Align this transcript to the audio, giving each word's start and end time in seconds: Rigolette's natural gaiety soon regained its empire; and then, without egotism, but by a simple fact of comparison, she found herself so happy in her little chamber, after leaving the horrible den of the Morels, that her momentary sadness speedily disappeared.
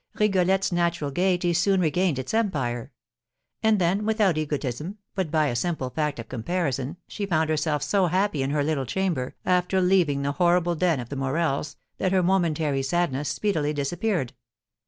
Rigolette's 0.15 0.71
natural 0.71 1.11
gaiety 1.11 1.53
soon 1.53 1.79
regained 1.79 2.17
its 2.17 2.33
empire; 2.33 2.91
and 3.61 3.77
then, 3.77 4.03
without 4.03 4.35
egotism, 4.35 4.97
but 5.13 5.29
by 5.29 5.45
a 5.45 5.55
simple 5.55 5.91
fact 5.91 6.17
of 6.17 6.27
comparison, 6.27 6.97
she 7.07 7.27
found 7.27 7.51
herself 7.51 7.83
so 7.83 8.07
happy 8.07 8.41
in 8.41 8.49
her 8.49 8.63
little 8.63 8.87
chamber, 8.87 9.35
after 9.45 9.79
leaving 9.79 10.23
the 10.23 10.31
horrible 10.31 10.73
den 10.73 10.99
of 10.99 11.09
the 11.09 11.15
Morels, 11.15 11.75
that 11.99 12.11
her 12.11 12.23
momentary 12.23 12.81
sadness 12.81 13.29
speedily 13.29 13.73
disappeared. 13.73 14.33